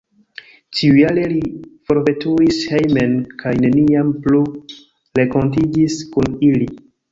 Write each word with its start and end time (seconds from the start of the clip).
Tiujare 0.77 1.25
li 1.33 1.41
forveturis 1.89 2.63
hejmen 2.71 3.13
kaj 3.45 3.53
neniam 3.67 4.11
plu 4.25 4.43
renkontiĝis 5.23 6.03
kun 6.17 6.37
ili. 6.53 6.73